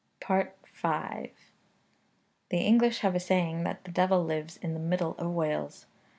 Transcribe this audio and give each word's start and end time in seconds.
V. 0.27 0.45
The 0.83 1.29
English 2.57 3.01
have 3.01 3.13
a 3.13 3.19
saying 3.19 3.65
that 3.65 3.83
the 3.83 3.91
devil 3.91 4.23
lives 4.25 4.57
in 4.57 4.73
the 4.73 4.79
middle 4.79 5.13
of 5.19 5.31
Wales. 5.31 5.85